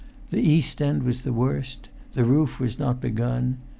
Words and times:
The 0.31 0.41
east 0.41 0.81
end 0.81 1.03
was 1.03 1.19
the 1.19 1.31
worst; 1.31 1.89
the 2.13 2.25
roof 2.25 2.59
was 2.59 2.79
not 2.79 2.99
begun. 3.01 3.59